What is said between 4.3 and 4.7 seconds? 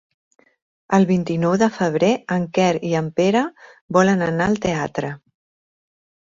anar al